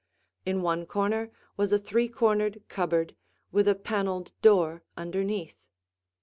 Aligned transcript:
In 0.47 0.63
one 0.63 0.87
corner 0.87 1.29
was 1.57 1.71
a 1.71 1.77
three 1.77 2.07
cornered 2.07 2.63
cupboard 2.67 3.15
with 3.51 3.67
a 3.67 3.75
paneled 3.75 4.31
door 4.41 4.81
underneath. 4.97 5.59